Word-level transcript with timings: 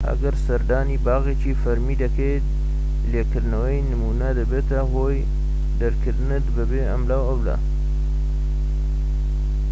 ئەگەر 0.09 0.35
سەردانی 0.45 1.01
باخێکی 1.05 1.59
فەرمی 1.61 1.99
دەکەیت 2.03 2.45
لێکردنەوەی 3.11 3.85
نمونە 3.91 4.29
دەبێتە 4.39 4.79
هۆی 4.93 5.19
دەرکردنت 5.79 6.45
بەبێ 6.57 6.81
ئەملاولا 6.89 7.57